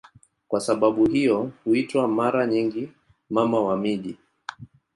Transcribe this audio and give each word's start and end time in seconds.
Kwa 0.47 0.59
sababu 0.61 1.05
hiyo 1.09 1.51
huitwa 1.63 2.07
mara 2.07 2.45
nyingi 2.47 2.91
"Mama 3.29 3.59
wa 3.63 3.77
miji". 3.77 4.17